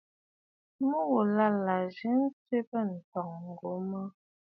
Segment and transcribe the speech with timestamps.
[0.85, 4.03] Mû ghù là à zî ǹtwɛ̀bə̂ ǹtɔ̀ŋ ŋù mə̀.